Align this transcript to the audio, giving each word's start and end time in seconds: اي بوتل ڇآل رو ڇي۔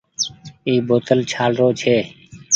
اي 0.67 0.73
بوتل 0.87 1.19
ڇآل 1.31 1.51
رو 1.59 1.69
ڇي۔ 1.79 1.95